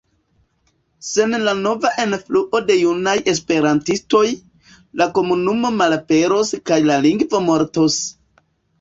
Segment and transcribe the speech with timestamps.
[1.09, 4.25] Sen la nova enfluo de junaj esperantistoj,
[5.03, 8.05] la komunumo malaperos kaj la lingvo mortos.